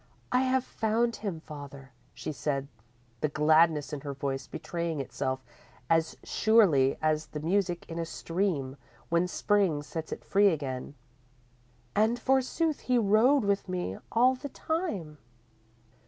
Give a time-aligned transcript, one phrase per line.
[0.39, 2.67] __"I have found him, father," she said,
[3.19, 5.45] the gladness in her voice betraying itself
[5.91, 8.77] as surely as the music in a stream
[9.09, 10.95] when Spring sets it free again,
[11.95, 15.19] "and, forsooth, he rode with me all the time."